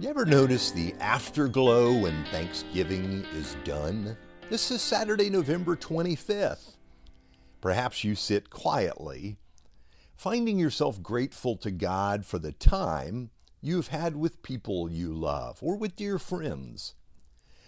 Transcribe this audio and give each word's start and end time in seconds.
You 0.00 0.08
ever 0.08 0.24
notice 0.24 0.70
the 0.70 0.94
afterglow 0.98 1.92
when 1.92 2.24
Thanksgiving 2.30 3.22
is 3.34 3.54
done? 3.64 4.16
This 4.48 4.70
is 4.70 4.80
Saturday, 4.80 5.28
November 5.28 5.76
25th. 5.76 6.76
Perhaps 7.60 8.02
you 8.02 8.14
sit 8.14 8.48
quietly, 8.48 9.36
finding 10.16 10.58
yourself 10.58 11.02
grateful 11.02 11.54
to 11.58 11.70
God 11.70 12.24
for 12.24 12.38
the 12.38 12.52
time 12.52 13.28
you've 13.60 13.88
had 13.88 14.16
with 14.16 14.42
people 14.42 14.90
you 14.90 15.12
love 15.12 15.58
or 15.60 15.76
with 15.76 15.96
dear 15.96 16.18
friends. 16.18 16.94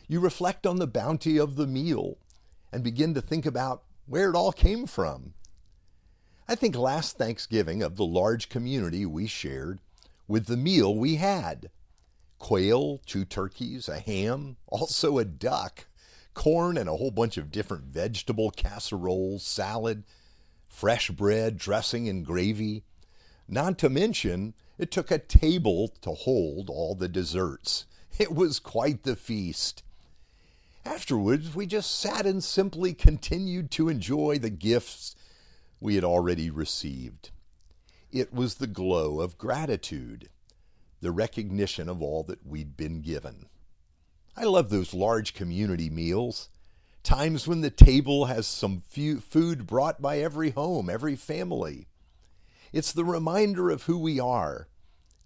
You 0.08 0.18
reflect 0.18 0.66
on 0.66 0.76
the 0.76 0.86
bounty 0.86 1.36
of 1.36 1.56
the 1.56 1.66
meal 1.66 2.16
and 2.72 2.82
begin 2.82 3.12
to 3.12 3.20
think 3.20 3.44
about 3.44 3.82
where 4.06 4.30
it 4.30 4.36
all 4.36 4.52
came 4.52 4.86
from. 4.86 5.34
I 6.48 6.54
think 6.54 6.76
last 6.76 7.18
Thanksgiving 7.18 7.82
of 7.82 7.96
the 7.96 8.06
large 8.06 8.48
community 8.48 9.04
we 9.04 9.26
shared 9.26 9.80
with 10.26 10.46
the 10.46 10.56
meal 10.56 10.94
we 10.94 11.16
had 11.16 11.68
quail, 12.42 13.00
two 13.06 13.24
turkeys, 13.24 13.88
a 13.88 14.00
ham, 14.00 14.56
also 14.66 15.16
a 15.16 15.24
duck, 15.24 15.86
corn, 16.34 16.76
and 16.76 16.88
a 16.88 16.96
whole 16.96 17.12
bunch 17.12 17.36
of 17.36 17.52
different 17.52 17.84
vegetable 17.84 18.50
casseroles, 18.50 19.44
salad, 19.44 20.02
fresh 20.68 21.08
bread, 21.10 21.56
dressing, 21.56 22.08
and 22.08 22.26
gravy. 22.26 22.82
Not 23.46 23.78
to 23.78 23.88
mention, 23.88 24.54
it 24.76 24.90
took 24.90 25.12
a 25.12 25.18
table 25.18 25.94
to 26.00 26.10
hold 26.10 26.68
all 26.68 26.96
the 26.96 27.08
desserts. 27.08 27.86
It 28.18 28.34
was 28.34 28.58
quite 28.58 29.04
the 29.04 29.14
feast. 29.14 29.84
Afterwards, 30.84 31.54
we 31.54 31.64
just 31.64 31.96
sat 31.96 32.26
and 32.26 32.42
simply 32.42 32.92
continued 32.92 33.70
to 33.70 33.88
enjoy 33.88 34.38
the 34.38 34.50
gifts 34.50 35.14
we 35.80 35.94
had 35.94 36.04
already 36.04 36.50
received. 36.50 37.30
It 38.10 38.34
was 38.34 38.56
the 38.56 38.66
glow 38.66 39.20
of 39.20 39.38
gratitude 39.38 40.28
the 41.02 41.10
recognition 41.10 41.88
of 41.88 42.00
all 42.00 42.22
that 42.22 42.46
we'd 42.46 42.76
been 42.76 43.02
given. 43.02 43.46
I 44.36 44.44
love 44.44 44.70
those 44.70 44.94
large 44.94 45.34
community 45.34 45.90
meals, 45.90 46.48
times 47.02 47.46
when 47.46 47.60
the 47.60 47.70
table 47.70 48.26
has 48.26 48.46
some 48.46 48.82
food 48.88 49.66
brought 49.66 50.00
by 50.00 50.20
every 50.20 50.50
home, 50.50 50.88
every 50.88 51.16
family. 51.16 51.88
It's 52.72 52.92
the 52.92 53.04
reminder 53.04 53.68
of 53.68 53.82
who 53.82 53.98
we 53.98 54.18
are 54.20 54.68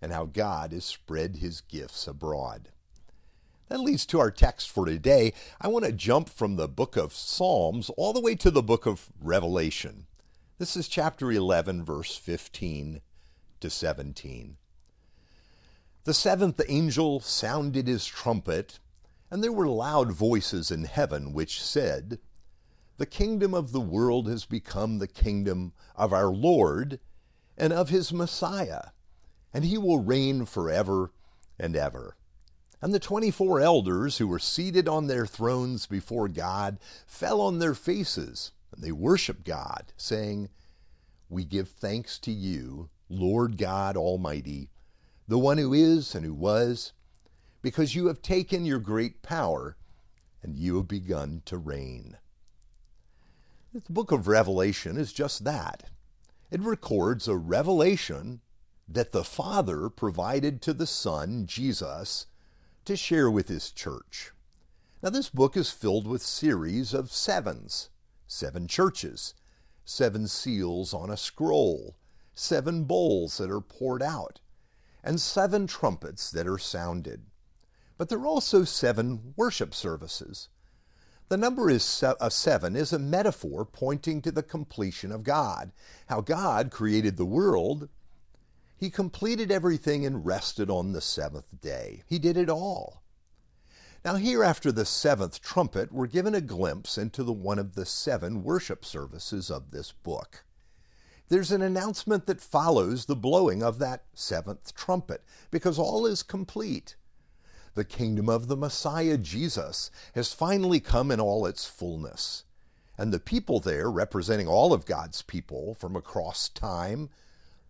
and 0.03 0.13
how 0.13 0.25
God 0.25 0.73
has 0.73 0.85
spread 0.85 1.37
his 1.37 1.61
gifts 1.61 2.09
abroad. 2.09 2.71
That 3.69 3.81
leads 3.81 4.07
to 4.07 4.19
our 4.19 4.31
text 4.31 4.71
for 4.71 4.87
today. 4.87 5.33
I 5.61 5.69
want 5.69 5.85
to 5.85 5.93
jump 5.93 6.29
from 6.29 6.57
the 6.57 6.69
book 6.69 6.97
of 6.97 7.13
Psalms 7.13 7.91
all 7.91 8.13
the 8.13 8.21
way 8.21 8.35
to 8.37 8.51
the 8.51 8.63
book 8.63 8.87
of 8.87 9.11
Revelation. 9.21 10.07
This 10.59 10.77
is 10.77 10.89
chapter 10.89 11.31
11, 11.31 11.85
verse 11.85 12.17
15 12.17 13.03
to 13.61 13.71
17. 13.71 14.57
The 16.07 16.15
seventh 16.15 16.61
angel 16.69 17.19
sounded 17.19 17.89
his 17.89 18.07
trumpet, 18.07 18.79
and 19.29 19.43
there 19.43 19.51
were 19.51 19.67
loud 19.67 20.13
voices 20.13 20.71
in 20.71 20.85
heaven 20.85 21.33
which 21.33 21.61
said, 21.61 22.21
The 22.97 23.07
kingdom 23.07 23.53
of 23.53 23.73
the 23.73 23.81
world 23.81 24.29
has 24.29 24.45
become 24.45 24.99
the 24.99 25.09
kingdom 25.09 25.73
of 25.97 26.13
our 26.13 26.29
Lord 26.29 27.01
and 27.59 27.73
of 27.73 27.89
his 27.89 28.13
Messiah, 28.13 28.91
and 29.53 29.65
he 29.65 29.77
will 29.77 29.99
reign 29.99 30.45
forever 30.45 31.11
and 31.59 31.75
ever. 31.75 32.17
And 32.81 32.95
the 32.95 33.01
twenty 33.01 33.33
four 33.33 33.59
elders 33.59 34.19
who 34.19 34.29
were 34.29 34.39
seated 34.39 34.87
on 34.87 35.09
their 35.09 35.27
thrones 35.27 35.87
before 35.87 36.29
God 36.29 36.79
fell 37.05 37.41
on 37.41 37.59
their 37.59 37.75
faces, 37.75 38.53
and 38.73 38.81
they 38.81 38.93
worshiped 38.93 39.45
God, 39.45 39.93
saying, 39.97 40.51
We 41.29 41.45
give 41.45 41.69
thanks 41.69 42.17
to 42.21 42.31
you, 42.31 42.91
Lord 43.09 43.59
God 43.59 43.97
Almighty 43.97 44.71
the 45.29 45.39
one 45.39 45.59
who 45.59 45.73
is 45.73 46.15
and 46.15 46.25
who 46.25 46.35
was, 46.35 46.93
because 47.63 47.95
you 47.95 48.07
have 48.07 48.23
taken 48.23 48.65
your 48.65 48.79
great 48.79 49.23
power 49.23 49.77
and 50.43 50.57
you 50.57 50.77
have 50.77 50.89
begun 50.89 51.43
to 51.47 51.59
reign. 51.59 52.17
The 53.73 53.93
book 53.93 54.13
of 54.13 54.29
Revelation 54.29 54.97
is 54.97 55.13
just 55.13 55.45
that. 55.45 55.91
It 56.51 56.61
records 56.61 57.27
a 57.27 57.37
revelation 57.37 58.41
that 58.89 59.13
the 59.13 59.25
Father 59.25 59.89
provided 59.89 60.63
to 60.63 60.73
the 60.73 60.87
Son, 60.87 61.47
Jesus, 61.47 62.27
to 62.85 62.97
share 62.97 63.31
with 63.31 63.49
his 63.49 63.73
church. 63.73 64.33
Now, 65.03 65.11
this 65.11 65.29
book 65.29 65.57
is 65.57 65.71
filled 65.71 66.07
with 66.07 66.23
series 66.23 66.95
of 66.95 67.13
sevens, 67.13 67.91
seven 68.27 68.69
churches, 68.69 69.35
seven 69.85 70.29
seals 70.29 70.95
on 70.95 71.11
a 71.11 71.17
scroll, 71.17 71.97
seven 72.35 72.85
bowls 72.85 73.39
that 73.39 73.51
are 73.51 73.61
poured 73.61 74.03
out, 74.03 74.41
and 75.07 75.21
seven 75.21 75.69
trumpets 75.69 76.33
that 76.33 76.49
are 76.49 76.59
sounded. 76.59 77.23
But 77.97 78.09
there 78.09 78.19
are 78.19 78.27
also 78.27 78.65
seven 78.65 79.35
worship 79.37 79.73
services. 79.73 80.49
The 81.29 81.37
number 81.37 81.71
is 81.71 82.03
of 82.03 82.33
seven 82.33 82.75
is 82.75 82.93
a 82.93 82.99
metaphor 82.99 83.65
pointing 83.65 84.21
to 84.23 84.33
the 84.33 84.43
completion 84.43 85.13
of 85.13 85.23
God, 85.23 85.71
how 86.09 86.21
God 86.21 86.73
created 86.73 87.17
the 87.17 87.25
world. 87.25 87.89
He 88.77 88.91
completed 88.91 89.53
everything 89.53 90.05
and 90.05 90.27
rested 90.27 90.71
on 90.71 90.93
the 90.93 91.01
seventh 91.01 91.61
day. 91.61 92.03
He 92.07 92.19
did 92.19 92.37
it 92.37 92.51
all. 92.51 93.05
Now, 94.05 94.17
here 94.17 94.43
after 94.43 94.71
the 94.71 94.85
seventh 94.85 95.41
trumpet, 95.41 95.93
we're 95.93 96.07
given 96.07 96.35
a 96.35 96.41
glimpse 96.41 96.99
into 96.99 97.23
the 97.23 97.33
one 97.33 97.59
of 97.59 97.75
the 97.75 97.87
seven 97.87 98.43
worship 98.43 98.85
services 98.85 99.51
of 99.51 99.71
this 99.71 99.93
book 99.93 100.45
there's 101.29 101.53
an 101.53 101.63
announcement 101.63 102.27
that 102.27 102.41
follows 102.41 103.07
the 103.07 103.17
blowing 103.17 103.63
of 103.63 103.79
that 103.79 104.05
seventh 104.15 104.75
trumpet, 104.75 105.23
because 105.51 105.79
all 105.79 106.07
is 106.07 106.23
complete. 106.23 106.97
The 107.75 107.85
kingdom 107.85 108.29
of 108.29 108.49
the 108.49 108.57
Messiah 108.57 109.19
Jesus 109.19 109.91
has 110.15 110.33
finally 110.33 110.81
come 110.81 111.11
in 111.11 111.21
all 111.21 111.47
its 111.47 111.67
fullness. 111.67 112.45
And 112.97 113.13
the 113.13 113.21
people 113.21 113.61
there, 113.61 113.91
representing 113.91 114.49
all 114.49 114.73
of 114.73 114.87
God's 114.87 115.21
people 115.23 115.75
from 115.75 115.97
across 115.97 116.49
time, 116.49 117.11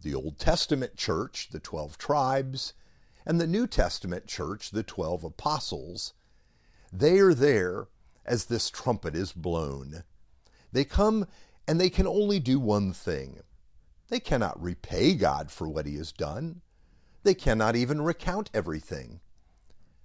the 0.02 0.14
Old 0.14 0.38
Testament 0.38 0.96
church, 0.96 1.48
the 1.50 1.58
12 1.58 1.98
tribes, 1.98 2.74
and 3.24 3.40
the 3.40 3.46
New 3.46 3.66
Testament 3.66 4.26
church, 4.26 4.70
the 4.70 4.84
12 4.84 5.24
apostles, 5.24 6.12
they 6.92 7.18
are 7.18 7.34
there 7.34 7.88
as 8.24 8.44
this 8.44 8.70
trumpet 8.70 9.16
is 9.16 9.32
blown. 9.32 10.04
They 10.72 10.84
come 10.84 11.26
and 11.68 11.80
they 11.80 11.90
can 11.90 12.06
only 12.06 12.38
do 12.40 12.58
one 12.58 12.92
thing 12.92 13.40
they 14.08 14.20
cannot 14.20 14.62
repay 14.62 15.14
God 15.14 15.50
for 15.50 15.68
what 15.68 15.86
He 15.86 15.96
has 15.96 16.12
done. 16.12 16.62
They 17.22 17.34
cannot 17.34 17.74
even 17.74 18.02
recount 18.02 18.50
everything. 18.54 19.20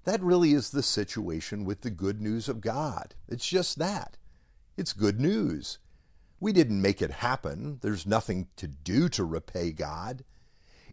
That 0.05 0.23
really 0.23 0.53
is 0.53 0.71
the 0.71 0.81
situation 0.81 1.65
with 1.65 1.81
the 1.81 1.91
good 1.91 2.19
news 2.19 2.49
of 2.49 2.61
God. 2.61 3.13
It's 3.27 3.47
just 3.47 3.77
that. 3.77 4.17
It's 4.75 4.93
good 4.93 5.19
news. 5.19 5.77
We 6.39 6.51
didn't 6.51 6.81
make 6.81 7.01
it 7.01 7.11
happen. 7.11 7.77
There's 7.81 8.07
nothing 8.07 8.47
to 8.55 8.67
do 8.67 9.07
to 9.09 9.23
repay 9.23 9.71
God. 9.71 10.23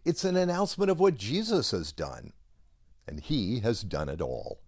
It's 0.05 0.23
an 0.23 0.37
announcement 0.37 0.91
of 0.91 0.99
what 0.99 1.17
Jesus 1.17 1.71
has 1.71 1.91
done, 1.91 2.33
and 3.07 3.19
He 3.19 3.61
has 3.61 3.81
done 3.81 4.09
it 4.09 4.21
all. 4.21 4.59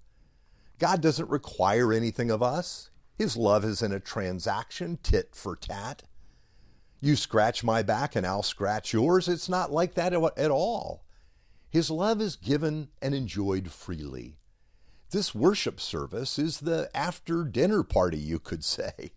God 0.79 1.01
doesn't 1.01 1.29
require 1.29 1.93
anything 1.93 2.31
of 2.31 2.41
us. 2.41 2.89
His 3.21 3.37
love 3.37 3.63
isn't 3.63 3.93
a 3.93 3.99
transaction, 3.99 4.97
tit 5.03 5.35
for 5.35 5.55
tat. 5.55 6.01
You 6.99 7.15
scratch 7.15 7.63
my 7.63 7.83
back 7.83 8.15
and 8.15 8.25
I'll 8.25 8.41
scratch 8.41 8.93
yours. 8.93 9.27
It's 9.27 9.47
not 9.47 9.71
like 9.71 9.93
that 9.93 10.11
at 10.11 10.49
all. 10.49 11.05
His 11.69 11.91
love 11.91 12.19
is 12.19 12.35
given 12.35 12.87
and 12.99 13.13
enjoyed 13.13 13.69
freely. 13.69 14.39
This 15.11 15.35
worship 15.35 15.79
service 15.79 16.39
is 16.39 16.61
the 16.61 16.89
after 16.95 17.43
dinner 17.43 17.83
party, 17.83 18.17
you 18.17 18.39
could 18.39 18.63
say. 18.63 19.11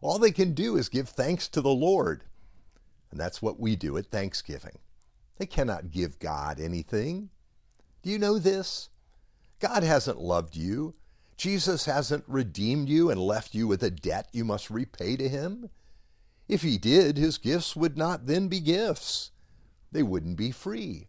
All 0.00 0.18
they 0.18 0.32
can 0.32 0.54
do 0.54 0.74
is 0.78 0.88
give 0.88 1.10
thanks 1.10 1.46
to 1.48 1.60
the 1.60 1.68
Lord. 1.68 2.24
And 3.10 3.20
that's 3.20 3.42
what 3.42 3.60
we 3.60 3.76
do 3.76 3.98
at 3.98 4.06
Thanksgiving. 4.06 4.78
They 5.36 5.44
cannot 5.44 5.90
give 5.90 6.18
God 6.20 6.58
anything. 6.58 7.28
Do 8.02 8.08
you 8.08 8.18
know 8.18 8.38
this? 8.38 8.88
God 9.60 9.82
hasn't 9.82 10.22
loved 10.22 10.56
you. 10.56 10.94
Jesus 11.36 11.84
hasn't 11.84 12.24
redeemed 12.26 12.88
you 12.88 13.10
and 13.10 13.20
left 13.20 13.54
you 13.54 13.66
with 13.66 13.82
a 13.82 13.90
debt 13.90 14.28
you 14.32 14.44
must 14.44 14.70
repay 14.70 15.16
to 15.16 15.28
him. 15.28 15.68
If 16.48 16.62
he 16.62 16.78
did, 16.78 17.16
his 17.16 17.38
gifts 17.38 17.76
would 17.76 17.98
not 17.98 18.26
then 18.26 18.48
be 18.48 18.60
gifts. 18.60 19.32
They 19.92 20.02
wouldn't 20.02 20.36
be 20.36 20.50
free. 20.50 21.08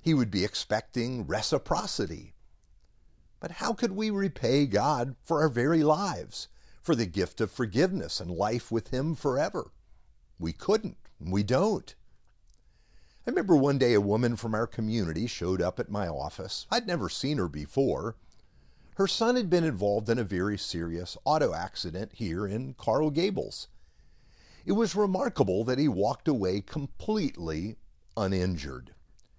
He 0.00 0.14
would 0.14 0.30
be 0.30 0.44
expecting 0.44 1.26
reciprocity. 1.26 2.34
But 3.40 3.52
how 3.52 3.72
could 3.72 3.92
we 3.92 4.10
repay 4.10 4.66
God 4.66 5.16
for 5.24 5.40
our 5.40 5.48
very 5.48 5.82
lives, 5.82 6.48
for 6.82 6.94
the 6.94 7.06
gift 7.06 7.40
of 7.40 7.50
forgiveness 7.50 8.20
and 8.20 8.30
life 8.30 8.70
with 8.70 8.88
Him 8.88 9.14
forever? 9.14 9.72
We 10.38 10.52
couldn't. 10.52 10.98
We 11.18 11.42
don't. 11.42 11.94
I 13.26 13.30
remember 13.30 13.56
one 13.56 13.78
day 13.78 13.94
a 13.94 14.00
woman 14.00 14.36
from 14.36 14.54
our 14.54 14.66
community 14.66 15.26
showed 15.26 15.60
up 15.60 15.78
at 15.78 15.90
my 15.90 16.08
office. 16.08 16.66
I'd 16.70 16.86
never 16.86 17.08
seen 17.08 17.38
her 17.38 17.48
before. 17.48 18.16
Her 19.00 19.08
son 19.08 19.36
had 19.36 19.48
been 19.48 19.64
involved 19.64 20.10
in 20.10 20.18
a 20.18 20.24
very 20.24 20.58
serious 20.58 21.16
auto 21.24 21.54
accident 21.54 22.12
here 22.16 22.46
in 22.46 22.74
Coral 22.74 23.10
Gables. 23.10 23.68
It 24.66 24.72
was 24.72 24.94
remarkable 24.94 25.64
that 25.64 25.78
he 25.78 25.88
walked 25.88 26.28
away 26.28 26.60
completely 26.60 27.76
uninjured. 28.14 28.92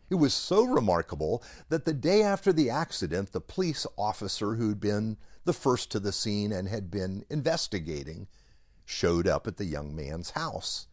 It 0.09 0.15
was 0.15 0.33
so 0.33 0.63
remarkable 0.63 1.43
that 1.69 1.85
the 1.85 1.93
day 1.93 2.23
after 2.23 2.51
the 2.51 2.71
accident, 2.71 3.33
the 3.33 3.39
police 3.39 3.85
officer 3.99 4.55
who'd 4.55 4.79
been 4.79 5.17
the 5.45 5.53
first 5.53 5.91
to 5.91 5.99
the 5.99 6.11
scene 6.11 6.51
and 6.51 6.67
had 6.67 6.89
been 6.89 7.23
investigating 7.29 8.27
showed 8.83 9.27
up 9.27 9.45
at 9.45 9.57
the 9.57 9.65
young 9.65 9.95
man's 9.95 10.31
house. 10.31 10.87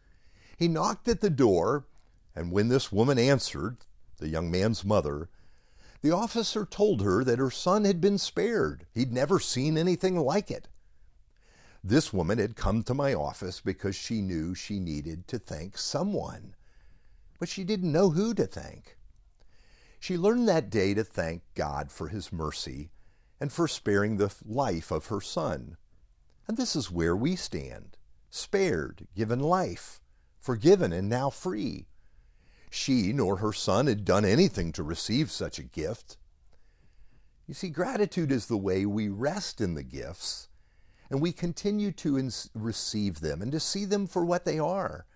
He 0.59 0.69
knocked 0.69 1.09
at 1.09 1.23
the 1.23 1.31
door, 1.31 1.87
and 2.37 2.53
when 2.53 2.69
this 2.69 2.93
woman 2.93 3.19
answered, 3.19 3.79
the 4.19 4.29
young 4.29 4.51
man's 4.51 4.85
mother, 4.85 5.31
the 6.01 6.13
officer 6.13 6.65
told 6.65 7.03
her 7.03 7.25
that 7.25 7.39
her 7.39 7.51
son 7.51 7.85
had 7.85 8.01
been 8.01 8.19
spared. 8.19 8.87
He'd 8.93 9.13
never 9.13 9.41
seen 9.41 9.77
anything 9.77 10.17
like 10.17 10.51
it. 10.51 10.69
This 11.83 12.13
woman 12.13 12.39
had 12.39 12.57
come 12.57 12.83
to 12.85 12.95
my 12.95 13.15
office 13.15 13.61
because 13.61 13.97
she 13.97 14.21
knew 14.21 14.55
she 14.55 14.79
needed 14.79 15.27
to 15.29 15.39
thank 15.39 15.79
someone, 15.79 16.55
but 17.39 17.49
she 17.49 17.65
didn't 17.65 17.93
know 17.93 18.11
who 18.11 18.35
to 18.35 18.47
thank. 18.47 18.97
She 20.01 20.17
learned 20.17 20.49
that 20.49 20.71
day 20.71 20.95
to 20.95 21.05
thank 21.05 21.43
God 21.55 21.91
for 21.91 22.09
his 22.09 22.33
mercy 22.33 22.91
and 23.41 23.53
for 23.53 23.67
sparing 23.67 24.17
the 24.17 24.35
life 24.45 24.91
of 24.91 25.07
her 25.07 25.21
son. 25.21 25.77
And 26.47 26.57
this 26.57 26.77
is 26.77 26.91
where 26.91 27.17
we 27.17 27.37
stand 27.37 27.97
spared, 28.31 29.07
given 29.17 29.41
life, 29.41 30.01
forgiven, 30.39 30.93
and 30.93 31.09
now 31.09 31.31
free. 31.31 31.87
She 32.71 33.13
nor 33.13 33.37
her 33.37 33.53
son 33.53 33.87
had 33.87 34.05
done 34.05 34.25
anything 34.25 34.73
to 34.73 34.83
receive 34.83 35.31
such 35.31 35.59
a 35.59 35.65
gift. 35.65 36.17
You 37.47 37.55
see, 37.55 37.71
gratitude 37.71 38.31
is 38.31 38.47
the 38.47 38.57
way 38.57 38.85
we 38.85 39.09
rest 39.09 39.61
in 39.61 39.75
the 39.75 39.83
gifts 39.83 40.49
and 41.11 41.21
we 41.21 41.33
continue 41.33 41.93
to 41.93 42.19
ins- 42.19 42.51
receive 42.55 43.21
them 43.21 43.41
and 43.41 43.51
to 43.53 43.61
see 43.61 43.85
them 43.85 44.07
for 44.07 44.25
what 44.25 44.45
they 44.45 44.59
are 44.59 45.07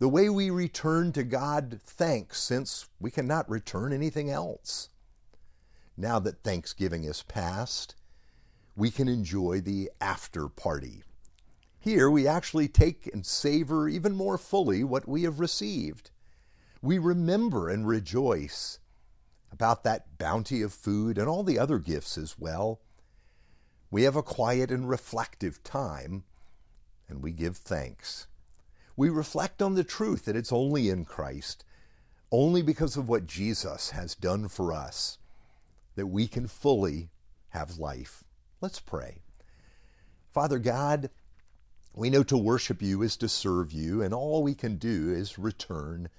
the 0.00 0.08
way 0.08 0.30
we 0.30 0.48
return 0.48 1.12
to 1.12 1.22
God 1.22 1.78
thanks, 1.84 2.40
since 2.40 2.88
we 2.98 3.10
cannot 3.10 3.48
return 3.50 3.92
anything 3.92 4.30
else. 4.30 4.88
Now 5.94 6.18
that 6.20 6.42
Thanksgiving 6.42 7.04
is 7.04 7.22
past, 7.22 7.94
we 8.74 8.90
can 8.90 9.08
enjoy 9.08 9.60
the 9.60 9.90
after 10.00 10.48
party. 10.48 11.02
Here 11.78 12.10
we 12.10 12.26
actually 12.26 12.66
take 12.66 13.10
and 13.12 13.26
savor 13.26 13.90
even 13.90 14.16
more 14.16 14.38
fully 14.38 14.82
what 14.82 15.06
we 15.06 15.24
have 15.24 15.38
received. 15.38 16.10
We 16.82 16.98
remember 16.98 17.68
and 17.68 17.86
rejoice 17.86 18.78
about 19.52 19.84
that 19.84 20.18
bounty 20.18 20.62
of 20.62 20.72
food 20.72 21.18
and 21.18 21.28
all 21.28 21.42
the 21.42 21.58
other 21.58 21.78
gifts 21.78 22.16
as 22.16 22.38
well. 22.38 22.80
We 23.90 24.04
have 24.04 24.16
a 24.16 24.22
quiet 24.22 24.70
and 24.70 24.88
reflective 24.88 25.62
time, 25.62 26.24
and 27.08 27.22
we 27.22 27.32
give 27.32 27.56
thanks 27.56 28.26
we 29.00 29.08
reflect 29.08 29.62
on 29.62 29.76
the 29.76 29.82
truth 29.82 30.26
that 30.26 30.36
it's 30.36 30.52
only 30.52 30.90
in 30.90 31.06
Christ, 31.06 31.64
only 32.30 32.60
because 32.60 32.98
of 32.98 33.08
what 33.08 33.26
Jesus 33.26 33.92
has 33.92 34.14
done 34.14 34.46
for 34.46 34.74
us, 34.74 35.16
that 35.94 36.08
we 36.08 36.28
can 36.28 36.46
fully 36.46 37.08
have 37.48 37.78
life. 37.78 38.24
Let's 38.60 38.78
pray. 38.78 39.22
Father 40.30 40.58
God, 40.58 41.08
we 41.94 42.10
know 42.10 42.22
to 42.24 42.36
worship 42.36 42.82
you 42.82 43.00
is 43.00 43.16
to 43.16 43.26
serve 43.26 43.72
you, 43.72 44.02
and 44.02 44.12
all 44.12 44.42
we 44.42 44.54
can 44.54 44.76
do 44.76 45.10
is 45.10 45.38
return 45.38 46.10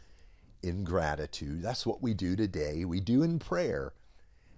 in 0.63 0.83
gratitude. 0.83 1.61
That's 1.61 1.85
what 1.85 2.01
we 2.01 2.13
do 2.13 2.35
today. 2.35 2.85
We 2.85 2.99
do 2.99 3.23
in 3.23 3.39
prayer. 3.39 3.93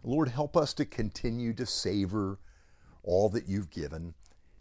Lord, 0.03 0.29
help 0.29 0.57
us 0.57 0.73
to 0.75 0.85
continue 0.85 1.53
to 1.53 1.65
savor 1.65 2.39
all 3.03 3.29
that 3.29 3.47
you've 3.47 3.69
given 3.69 4.13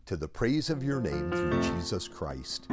to 0.06 0.16
the 0.16 0.28
praise 0.28 0.70
of 0.70 0.82
your 0.82 1.00
name 1.00 1.30
through 1.30 1.62
Jesus 1.62 2.08
Christ. 2.08 2.68